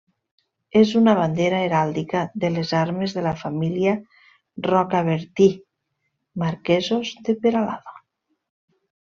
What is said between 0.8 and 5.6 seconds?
una bandera heràldica de les armes de la família Rocabertí,